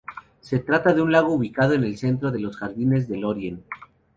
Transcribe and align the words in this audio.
Se 0.39 0.57
trata 0.57 0.95
de 0.95 1.01
un 1.03 1.11
Lago 1.11 1.35
ubicado 1.35 1.75
en 1.75 1.83
el 1.83 1.95
centro 1.95 2.31
de 2.31 2.39
los 2.39 2.57
Jardines 2.57 3.07
de 3.07 3.17
Lórien. 3.17 3.63